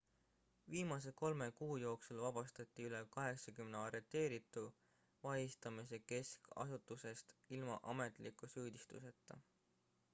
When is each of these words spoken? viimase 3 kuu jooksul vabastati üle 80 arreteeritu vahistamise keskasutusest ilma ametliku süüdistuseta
viimase 0.73 1.11
3 1.17 1.47
kuu 1.57 1.73
jooksul 1.81 2.21
vabastati 2.21 2.87
üle 2.87 3.01
80 3.17 3.75
arreteeritu 3.89 4.63
vahistamise 5.27 5.99
keskasutusest 6.13 7.35
ilma 7.59 7.77
ametliku 7.93 8.49
süüdistuseta 8.55 9.39